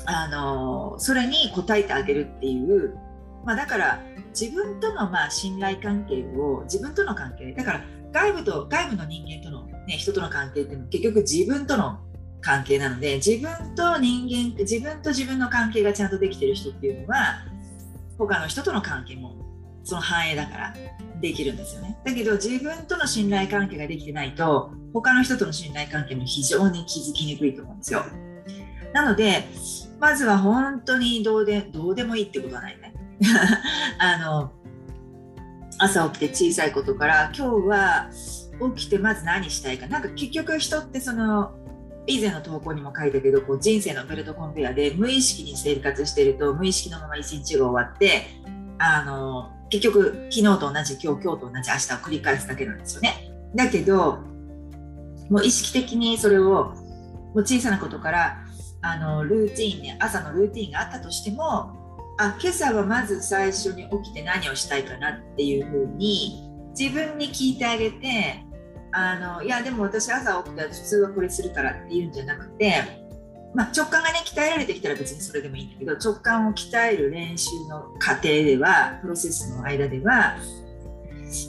[0.06, 2.98] あのそれに応えてあげるっていう、
[3.46, 12.00] まあ、だから自分とのまあ信頼関係を自分との関係だから外部と外部の人間との、ね、人との関係っていうのは結局自分との
[12.42, 17.46] 関係なので自分と人間自分と自分の関係がちゃんとできてる人っていうのは
[18.18, 19.36] 他の人との関係も
[19.84, 20.74] その反映だから
[21.22, 21.98] できるんですよね。
[22.06, 28.04] だけど自分との信頼関係ができてないと他の人との信頼関係も非常に気づきにくいと思うんですよ。
[28.94, 29.44] なので
[30.00, 32.94] まずは本当にどうでどうでもいいってことはないね。
[34.00, 34.54] あの
[35.78, 38.10] 朝起きて小さいことから今日は
[38.76, 39.88] 起きてまず何したいか。
[39.88, 41.54] なんか結局人ってその
[42.10, 48.24] 以前の投稿にも書いたけどこう人生のベルトコンベヤで無意識に生活してると無意識のまま一日が終わって
[48.80, 53.32] あの結局昨日と同じ今日今日と同じ明日を繰り返すだけなんですよね。
[53.54, 54.20] だけど
[55.30, 56.74] もう意識的にそれをも
[57.36, 58.44] う小さなことから
[58.82, 61.78] あのルーティンね朝のルーティンがあったとしても
[62.18, 68.44] あ今朝はまず最初に起きて何をしたいかなっていうふうに自分に聞いてあげて
[68.92, 72.74] あのいやでも私朝起きたら普通はこれするからっていうんじゃなくて、
[73.54, 80.38] まあ、直感がね鍛えられてきたら別にそれでもいいんだけど直感を鍛える練習の過程ではプロセスの間では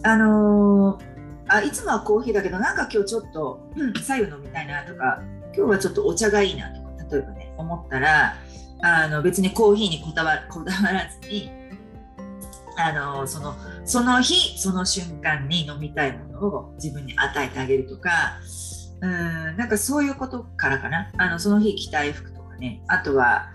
[0.03, 1.05] あのー、
[1.49, 5.23] あいつもはコーヒーだけどなんか今日ちょっと、うん、左右飲みたいなとか
[5.57, 8.37] 今日はちょっとお茶がいいなとか例えばね思ったら
[8.83, 11.51] あの別にコーヒーにこだわこだわらずに
[12.77, 18.11] あのそのその日その瞬間に飲みたいものを自分に与えてあげるとか
[19.01, 21.11] うんなんかそういうことからかな。
[21.17, 22.83] あのその日着たい服とかね。
[22.89, 23.51] あとは、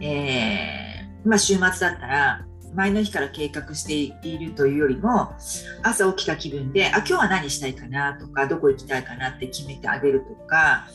[0.00, 5.34] えー、まあ、週末だったら前の日から計画しているというよりも
[5.82, 10.86] 朝起きた気分であ今日は何したいかなとかどこ行きたいかなって決めてあげるとか。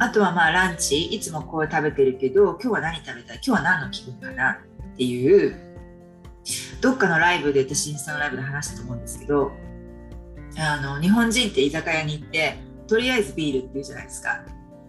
[0.00, 3.40] あとはまあランチいつもこう食べてるけど今日は何食べたい？
[3.46, 5.69] 今日は何の気分かなっていう
[6.80, 9.52] どっかのライブで私インスタのライブで話したと思うんですけど
[10.58, 14.44] あの日本人って居酒屋に行ってとりあえずビールって言うじゃないですか。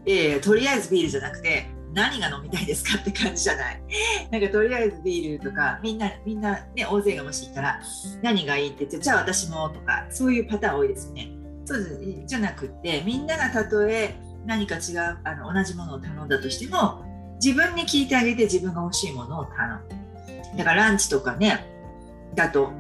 [0.08, 3.84] えー、とりあえずビールじゃなくて何が飲みたいですかって感じじゃない。
[4.32, 7.80] なんかとりあえずビールとかみんなみんなね大勢がもしいたら
[8.24, 11.30] 何がいいって言ってじゃあ私もとかそういうパターン多いですよね。
[11.66, 17.04] そうじゃなくってみんながたとえ何か違うあの同じものを頼んだとしても
[17.44, 20.01] 自分に聞いてあげて自分が欲しいものを頼む。
[20.56, 21.66] だからランチとかね
[22.36, 22.72] だと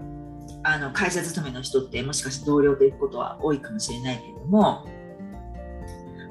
[0.63, 4.85] あの会社勤めの人ってもしかして同僚と行くことは多いかもしれないけれども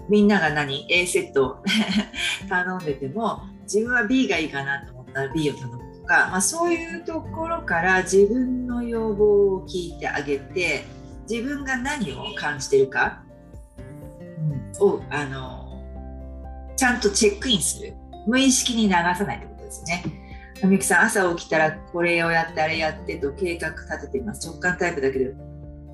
[0.08, 1.62] みんなが何 A セット
[2.48, 10.84] 頼んでても自分は B がいいかなと思ったら B を頼むとか、まあ、そういうところから自分の要望を聞いてあげて
[11.28, 13.22] 自分が何を感じてるか、
[14.80, 15.70] うん、をあの
[16.76, 17.94] ちゃんとチェックインする
[18.26, 20.29] 無意識に流さないってことですね。
[20.64, 24.46] みゆきさん朝起きたらこれをやってあれやってと計画立てています。
[24.46, 25.24] 直感タイプだけど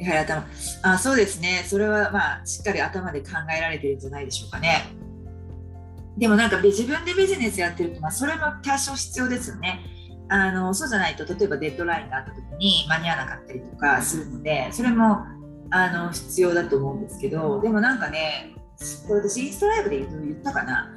[0.01, 0.47] やはり頭。
[0.83, 1.65] あそうですね。
[1.67, 4.87] それはまあしっかり頭で考えられてるんじゃないでしょうかね。
[6.19, 9.81] でもなんか自分でビジネスやってると、まあ、それも多少必要ですよね。
[10.29, 15.25] あのそうじゃないと例えばデッドラインがあった時に間に合わなかったりとかするのでそれも
[15.71, 18.53] あの必要だと思うんですけどでもなんかね
[19.07, 20.91] これ私インスタライブで言ったかな。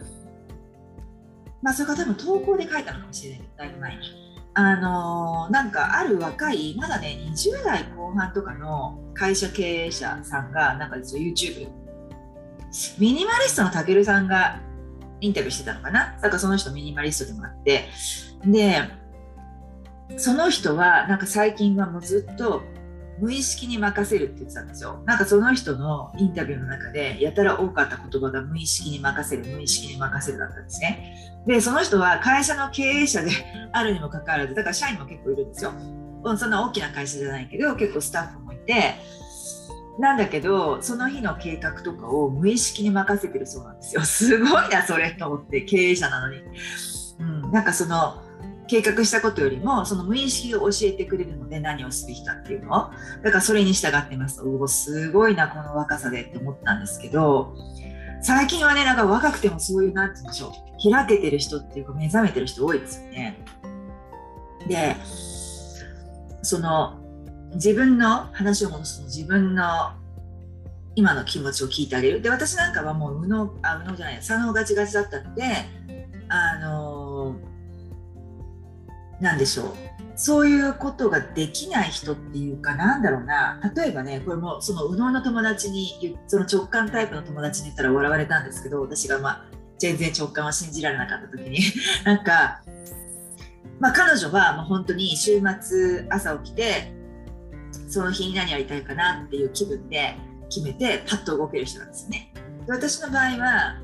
[1.61, 3.41] まあそれから多分投稿で書いたのかもしれない。
[3.57, 4.01] だいぶ前に。
[4.55, 11.69] あのなんかある若いまだね20代後半とかの会社経営者さんがなんかですよ YouTube
[12.97, 14.59] ミニマリストのたけるさんが
[15.21, 16.17] インタビューしてたのかな？
[16.21, 17.85] だからその人ミニマリストでもあって。
[18.45, 18.83] で
[20.17, 22.63] その人はなんか最近はもうずっと
[23.19, 25.01] 無意識に任せるって言ってたんですよ。
[25.05, 31.33] なんかその人のインタビューの中でやたら多かった言葉が無意識に任せる、無意識に任せるだったんですね。
[31.47, 33.31] で、その人は会社の経営者で
[33.71, 35.73] あるにもかかわらず、だから社員も結構いるんですよ。
[36.37, 38.95] そんな大きな会社じゃないけど、結構スタッフもいて、
[39.99, 44.01] なんだけど、その日の計画とかを無意識に任せてるそうなんですよ。
[44.03, 46.41] すごいな、それと思って、経営者なのに。
[47.19, 48.21] うん、なんかその、
[48.69, 52.91] 計画したことよりもその無意識が教えてくれるので何をすべきかっていうのを。
[53.23, 57.55] だからそれに従ってますおすごいなこの若さでって思ったんですけど。
[58.21, 60.53] 最近はねなんか若くてもそういう何て言うんでしょ
[60.87, 60.91] う。
[60.91, 63.43] 開けてる人っていうか目覚めてる人多いですよね。
[64.67, 64.95] で
[66.41, 66.99] その
[67.53, 69.93] 自分の話を戻すと自分の
[70.95, 72.21] 今の気持ちを聞いてあげる。
[72.21, 75.43] で私なんかはもう右脳あ右脳じゃない左脳がちがちだったので
[76.27, 76.88] あの
[79.19, 79.73] なんでしょう。
[80.15, 83.59] そういうことができない人っていうかなんだろうな。
[83.73, 89.45] 例えばねこれもその右脳の友達にその直感タイプの友達に言ったら笑われたんですけど私がまあ
[89.77, 91.59] 全然直感は信じられなかった時に。
[92.03, 92.61] なんか、
[93.79, 96.93] まあ、彼女はもう本当に週末朝起きて
[97.87, 100.17] その日に何やりたいかなっていう気分で
[100.49, 102.33] 決めてパッと動ける人なんですね。
[102.65, 103.77] で私の場合は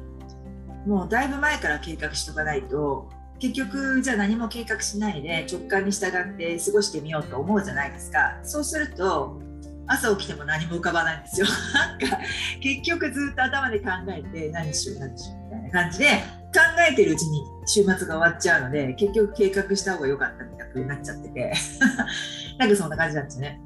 [0.86, 8.40] もうだいぶ前から計画しとかないと結局じゃあ何も計画しないで直感に従って過ごしてみようと思うじゃないですか。
[8.44, 9.40] そうすると
[9.88, 11.48] 朝起きても何も浮かばないんですよ。
[11.74, 12.18] なんか
[12.62, 21.54] 結局ずっと頭で考えて何しよう何しようみたいな感じで考えてるうちに週末が終わっちゃうので結局計画した方が良かったみたいになっちゃってて。
[22.58, 23.62] なんかそんな感じなんですね。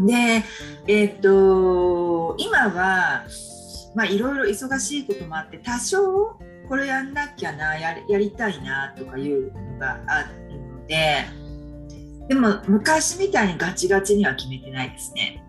[0.00, 0.42] で
[0.88, 3.24] えー、っと今は
[3.94, 6.36] まあいろいろ忙しいこともあって多少
[6.68, 11.24] これやんなきゃなややりたいなとかいうのがあるので
[12.28, 15.42] でも昔みたいにガチガチには決めてないですね。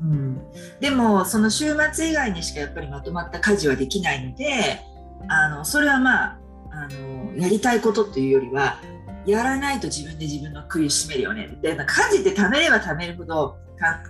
[0.00, 0.40] うん、
[0.80, 4.80] でもその週末以外にしかやっぱりまとまった家事はできないので
[5.26, 6.38] あのそれはまあ
[6.70, 8.78] あのやりたいことっていうよりは
[9.26, 13.56] やらないと自分で自分の首を絞めるよねで家事って貯めれば貯めるほど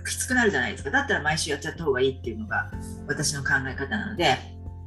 [0.07, 0.91] きつくなるじゃないですか。
[0.91, 2.69] だったら毎週やっちゃった方がいいっていうのが
[3.07, 4.37] 私の考え方なので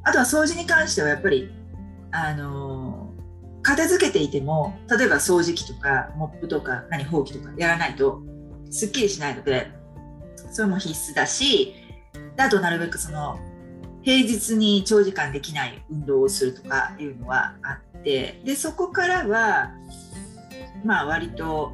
[0.03, 1.51] あとは掃除に関してはやっぱり
[2.13, 3.11] あの
[3.63, 8.21] 片付けていても例えば掃除機とかモップとか何ほうきとかやらないと
[8.69, 9.71] すっきりしないので
[10.51, 11.73] それも必須だし
[12.37, 13.39] あとなるべくその
[14.03, 19.71] 平日に長時間できない運動をするとかいうのはあってでそこからは
[20.83, 21.73] まあ割と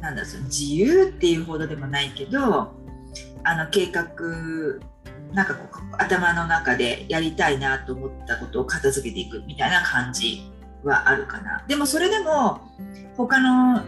[0.00, 2.74] なんだその自由っていうほどでもないけど
[3.44, 4.06] あの計画
[5.32, 10.50] なんかこう頭の中でやりたいなと思ったことを片付けていくみたいな感じ
[10.84, 11.64] はあるかな。
[11.66, 12.60] でもそれでも
[13.16, 13.84] 他のなん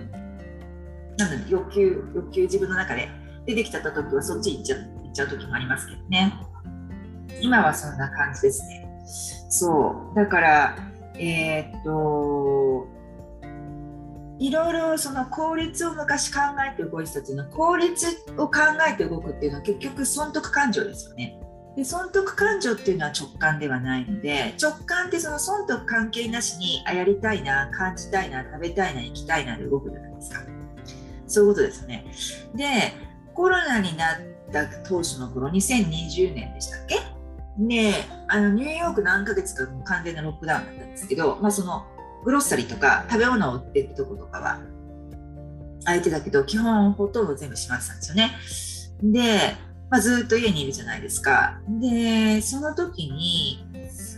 [1.17, 3.09] だ欲求欲求自分の中で
[3.47, 6.33] 出てきちゃった時はそっち行っちゃ行っちゃう時もありますけどね。
[7.41, 8.87] 今はそんな感じですね。
[9.49, 10.17] そう。
[10.17, 10.77] だから
[11.15, 12.68] えー、っと
[14.39, 16.41] いろいろその効率を昔考
[16.73, 21.41] えて動いてたっていうのは効率を考えて動くっていうのは結局損得感情ですよね。
[21.77, 30.41] で損得感情っていうのは直感ではないので直感ってその損得関係なしにあやりたいな感じたいな食べたいな行きたいなで動くじゃないですか。
[31.27, 32.07] そういうことですよね。
[32.55, 32.65] で
[33.35, 34.17] コロナになっ
[34.53, 36.97] た当初の頃2020年でしたっけ？
[37.59, 37.93] で
[38.29, 41.85] あのニューヨーク何ヶ月か完全なロックダウンだったんですけど、まあ、その
[42.25, 44.61] グロッサリーとか食べ物を売ってるとことかは
[45.85, 48.33] 空いてたけど基本ほとんど全部閉まってたんですよね
[49.03, 49.57] で
[49.91, 51.61] まあ、ずっと家にいるじゃないですか。
[51.81, 53.65] で、その時に、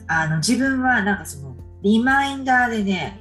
[0.09, 3.21] あの、自分はなんかその、リマインダーでね、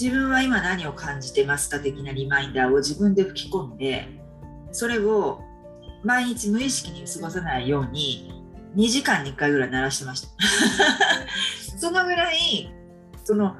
[0.00, 4.08] 自分は今何を感じてますか的なリマインダーを自分で吹き込んで、
[4.72, 5.40] それを
[6.02, 8.32] 毎日無意識に過ごさないように、
[8.74, 10.28] 2時間に1回ぐらい鳴らしてました。
[11.78, 12.70] そのぐらい、
[13.24, 13.54] その、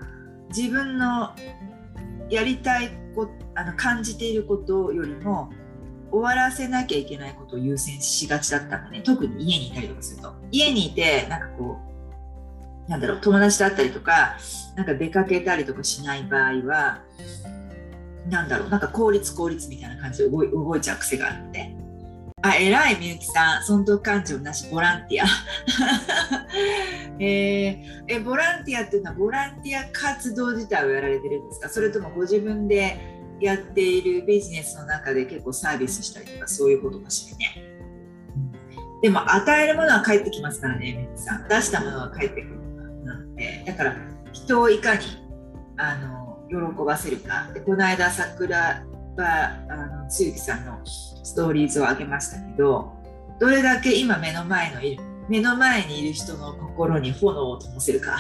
[0.55, 1.35] 自分の
[2.29, 5.51] やりたいこあの感じていることよりも
[6.11, 9.03] 終わらせなきゃいけないことを優先しがちだったんだね。
[9.03, 10.35] 特に家にいたりとかすると。
[10.51, 11.79] 家にいてなんかこ
[12.87, 14.37] うなんだろう友達だったりとか
[14.77, 17.03] なんか出かけたりとかしない場合は
[18.29, 21.76] なんだろうなんか効率効率みたいな感じで動い動いちゃう癖があって。
[22.43, 25.27] あ偉いみゆきさん損得感情なしボランティア
[27.19, 31.71] えー、えボランティアっていうのはボランティア活動自体をやられてるんですか？
[31.71, 32.99] それともご自分で
[33.41, 37.47] やっているビジネスの中で結構サービスしたりとかそういうことかしらね。
[39.01, 41.49] でも与えるものは返ってきますからね、メさん。
[41.49, 42.59] 出したものは返ってくる
[43.05, 43.97] なので、だから
[44.35, 45.01] 人をいかに
[45.79, 47.49] あの喜ばせるか。
[47.55, 48.85] でこの間、桜
[49.17, 50.79] はあのつゆきさんの
[51.27, 52.93] ストーリーズを上げましたけど、
[53.41, 58.17] どれだけ今目の前のいる目の前にいる人の心に炎を灯せるか、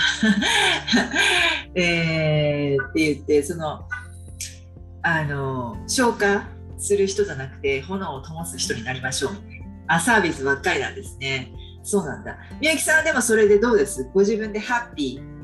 [1.77, 3.89] えー、って言ってその
[5.03, 6.49] あの消化
[6.79, 9.33] する人じゃなくて炎を灯す人になりましょう。
[9.87, 11.53] あサービスばっかりなんですね。
[11.85, 12.37] そうなんだ。
[12.61, 14.11] みゆきさんでもそれでどうです？
[14.13, 15.36] ご自分でハッピー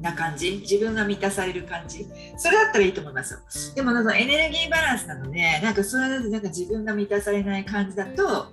[0.00, 0.58] な感じ？
[0.62, 2.06] 自分が満たされる感じ？
[2.36, 3.40] それだったらいいと思いますよ。
[3.74, 8.52] でもなんかエネルギーバランスなのでなんかそれだとなんか自分が満たされない感じだと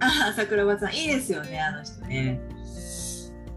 [0.00, 2.40] ああ桜庭さんいいですよねあの人ね、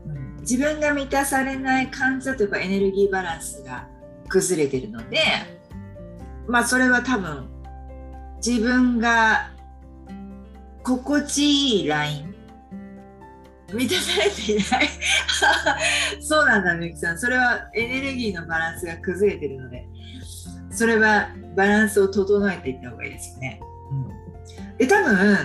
[0.05, 3.87] うん、自分が満たされない感じだとやっぱエネルギーバランスが
[4.27, 5.17] 崩れてるので
[6.47, 7.47] まあそれは多分
[8.45, 9.49] 自分が
[10.83, 11.45] 心地
[11.79, 12.34] いいライン
[13.73, 14.89] 満たされていない。
[16.21, 17.17] そうなんだみゆきさん。
[17.17, 19.87] それはエネルギーのバランスが崩れてるので。
[20.75, 23.61] それはバランスを整えていった方がいいですよね、
[23.91, 25.37] うん、で多分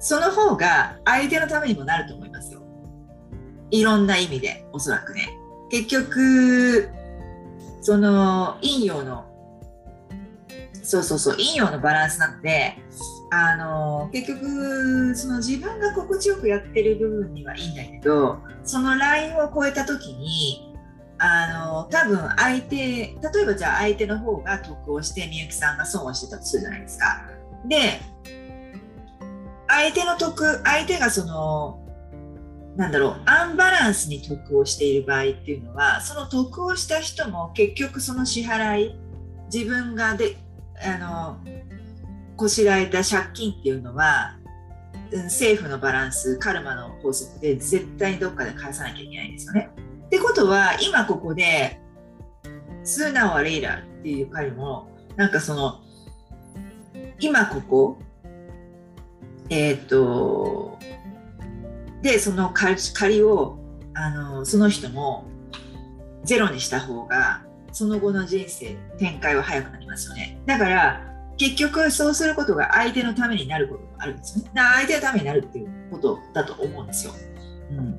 [0.00, 2.60] その方が相手のためにもなると思いますよ。
[3.70, 5.30] いろんな意味でおそらくね。
[5.70, 6.90] 結局
[7.80, 9.24] その陰陽の
[10.82, 12.76] そうそうそう陰陽のバランスなので
[13.30, 20.74] あの結局その自分が心地よくやってる部分にはいいんだけどそのラインを超えた時に
[21.18, 27.24] あの多分相手例えばじゃあ相手の方が得をしてみゆきさんが損をしてたとするじゃないですか。
[27.66, 28.00] で
[29.68, 31.82] 相手の得相手がその
[32.76, 38.96] なんだろうアンバランスに得をしている場合っていうのはその得をした人も結局その支払い
[39.52, 40.36] 自分がで
[40.84, 41.38] あの
[42.36, 44.36] こしらえた借金っていうのは、
[45.10, 49.70] うん、政府のバランスカルマの法則で絶対にどっかで返さなきゃいけないんですよね。
[50.06, 51.80] ってことは今ここで
[52.84, 55.80] 「スーナワレイラ」っていう彼もなんかその
[57.18, 57.98] 今ここ
[59.48, 60.78] えっ、ー、と
[62.02, 62.76] でその借
[63.08, 63.58] りを
[63.94, 65.24] あのその人も
[66.24, 74.50] ゼロにした方がその後の人生展開は早くなりますよねだから結局そうすることが相手のためになることもあるんですよね。
[74.54, 77.12] 相手のためになるっていうことだと思うんですよ、
[77.70, 77.98] うん、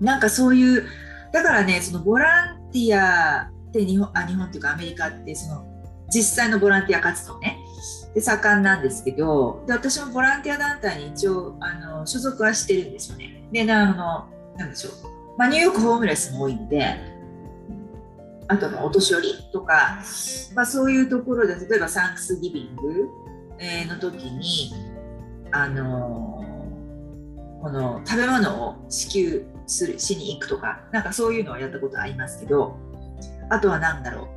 [0.00, 0.84] なんかそういう
[1.32, 5.66] だからねそのボランティアって日本あ日本っていうかアメリカってその
[6.12, 7.58] 実際のボランティア活動ね。
[8.14, 13.44] で盛んなんですけどで私もボランティア団体に一応あの所属はしてるんですよね。
[13.52, 14.92] であのなんでしょう、
[15.38, 16.96] まあ、ニューヨークホームレスも多いんで
[18.50, 20.00] あとお年寄りとか、
[20.56, 23.08] まあ、そういうところで例えばサンクスギビング
[23.88, 24.72] の時に
[25.52, 26.44] あの
[27.62, 32.76] この食べ物を支給するしに行くとかなんかそういうのはやったことありますけど
[33.50, 34.28] あとは何だろう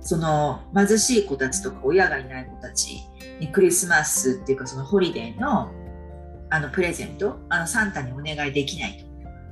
[0.00, 3.02] その貧しい子たちとか親がいない子たち
[3.38, 5.70] にクリスマスっていうかそのホリデーの
[6.48, 9.04] あのプレゼントあのサンタにお願いできない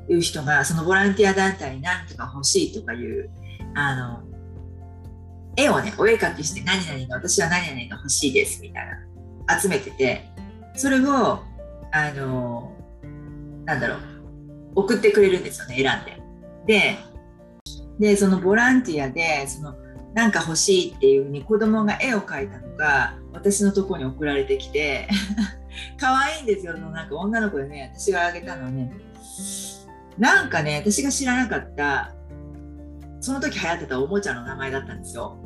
[0.06, 3.28] という人がそのボランティア団体に何とか欲しいとかいう
[3.76, 4.22] あの
[5.56, 8.86] 絵をねお絵描きして何々が私は何々が欲しいですみたい
[9.46, 10.24] な集めてて
[10.74, 11.40] それを
[11.92, 12.72] あの
[13.66, 13.98] なんだろう
[14.76, 16.22] 送ってくれるんですよね選んで。
[16.66, 16.98] で
[17.98, 19.74] でそのボランティアでその
[20.14, 25.08] なんか欲しいっていうふうに子供が絵を描いたのが私のとこに送られてきて
[26.00, 28.92] 可愛いんですよなんか女の子でね私があげたのね
[30.18, 32.15] なんかね私が知らなかった
[33.26, 35.36] その時流行ってたおもちゃの名前だったんですよ。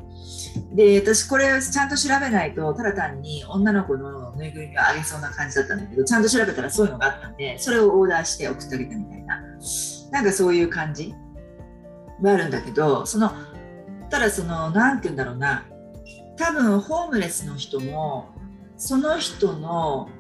[0.75, 9.43] で私これちゃんと調べないとただ単に女の子のぬいぐるみをあげそうな感じだったんだけどちゃんと調べたらそういうのがあったんでそれをオーダーして送ってあげたみたいな。
[10.13, 11.15] なんかそういう感じ
[12.21, 13.33] があるんだけどその
[14.11, 15.65] ただその何て言うんだろうな。
[16.37, 18.29] 多分ホームレスの人も
[18.77, 20.11] その人の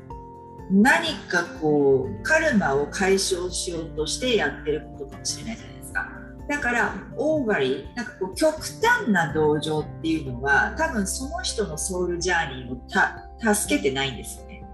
[0.70, 5.74] 何かこうカルマを解消しようとしてやってることかもしれないじゃない。
[5.74, 5.80] ですか
[6.51, 14.64] だからオーガリーなんかこう極端な同情っていうのは多分その人のソウルジャーニーを助けてないんですよね。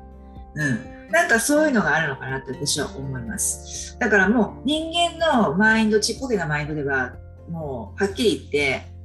[0.54, 1.10] うん。
[1.10, 3.96] なんかそういうのがあるのかなって私は思います。
[3.98, 7.14] だからもう人間のマインドちっぽけなマインドでは
[7.48, 8.96] もうはっきり言って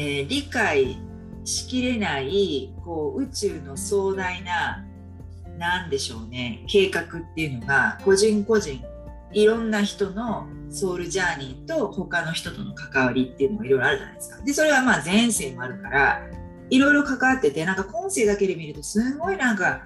[0.00, 0.96] えー、理解
[1.44, 4.84] しきれないこう宇宙の壮大な
[5.58, 8.80] 何でしょうね計画っていうのが個人個人
[9.32, 14.42] いろんな人のソウルジャーニーと他の人との関わりっていうのもいろいろあるじゃないですか。
[14.42, 16.20] でそれはまあ前世もあるから
[16.70, 19.82] いろいろ関わっててなんか今世だけで見るとすごいなんか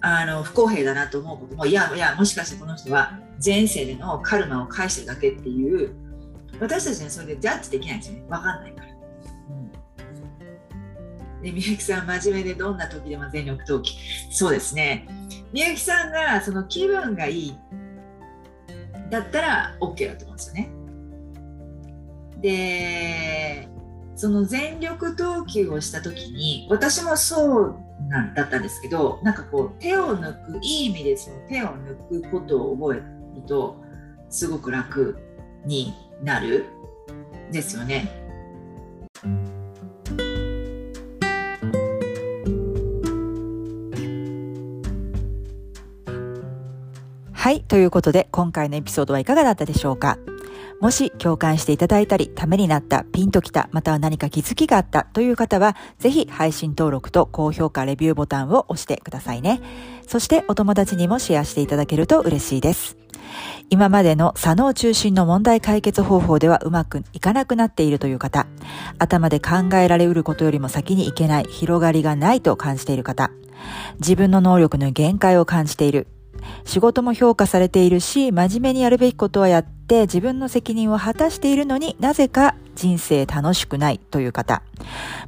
[0.00, 5.94] あの不公平だなと思うこともいやいやもしかしてこの人は前世でのカルマを返してるだけっていう
[6.60, 8.86] 私たちにそれでジャッジできないんですよね分かんないから。
[11.42, 13.92] で、みゆきさん、真面目でどんな時でも全力投球。
[14.30, 15.06] そうですね。
[15.52, 17.56] みゆきさんがその気分がいい
[19.10, 20.70] だったら OK だと思うんですよね。
[22.40, 23.68] で、
[24.14, 27.76] その全力投球をした時に、私もそう
[28.08, 31.68] なんだったんですけど、なんかこう手を抜く、いい意味でその手を
[32.10, 32.96] 抜くことを覚え
[33.36, 33.76] ると、
[34.28, 35.18] すごく楽
[35.64, 36.66] になる
[37.52, 38.25] ですよね。
[47.46, 47.60] はい。
[47.60, 50.18] ということで、今回のエピソードはいかがだったでしょうか？
[50.80, 59.60] もし共感していただいたり、ためになった、ピンときた、または何か気づきがあったという方は、ぜひ配信登録と高評価、レビューボタンを押してくださいね。
[60.08, 62.96] そしてお友達にもシェアしていただけると嬉しいです。
[63.70, 68.48] 今までの左脳中心の問題解決方法ではうまくいかなくなっているという方、
[68.98, 73.30] 頭で考えられうることよりも先にいけない、広がりがないと感じている方、
[74.00, 76.08] 自分の能力の限界を感じている、
[76.64, 84.62] 仕事も評価されているし、真面目にやるべきことはやって自分の責任を果たしているのになぜか人生楽しくないという方。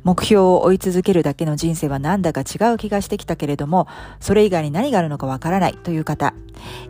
[0.05, 3.89] 目標を追い続けるだけの人生はなんだか違う気がしてきたけれども、
[4.21, 6.35] それ以外に何があるのかわからないという方。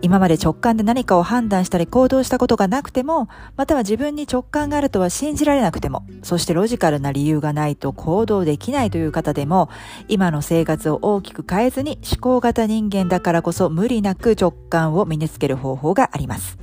[0.02, 9.68] 今まで直感で何かを判断したり行動したことがなくても、または自分に直感があるとは信じられなくても、そしてロジカルな理由がないと行動できないという方でも、
[10.08, 16.58] 今の生活を大きく変えずに思考型人間だからこそ無理なく直感を身につける方法があります。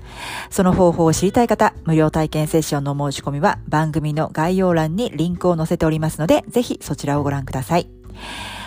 [0.50, 7.88] その方法を知りたい方、無料体験セッションの申し込みは番番組の概要欄にリンクを載せておりますので、ぜひそちらをご覧ください。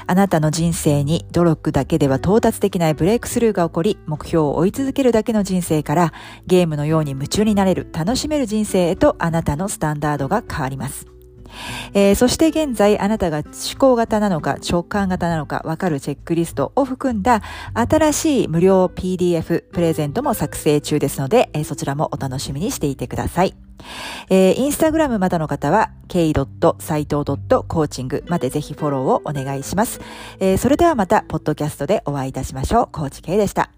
[0.06, 6.12] あなたの人生に努力だけでは到達できないブレイクスルーが起こり、目標を追い続けるだけの人生から、
[6.46, 11.17] ゲームのように夢中になれる、楽しめる人生へとあなたのスタンダードが変わります。
[11.94, 17.42] えー、そして現在あなたが思考型なのか直感型なのかわかるチェックリストを含んだ
[17.74, 23.54] 新しい無料 PDF プレゼントも作成中ですので、えー、そちらもお楽しみにしていてください。
[24.28, 30.00] えー、インスタグラムまだの方は k.saito.coaching までぜひフォローをお願いします。
[30.40, 32.88] えー、それではまた、ポッドキャストでお会いいたしましょう。
[32.90, 33.77] コーチ K でした。